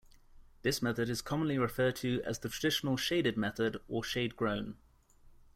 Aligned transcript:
This 0.63 0.81
method 0.81 1.09
is 1.11 1.21
commonly 1.21 1.59
referred 1.59 1.95
to 1.97 2.23
as 2.23 2.39
the 2.39 2.49
traditional 2.49 2.97
shaded 2.97 3.37
method, 3.37 3.79
or 3.87 4.03
"shade-grown". 4.03 4.77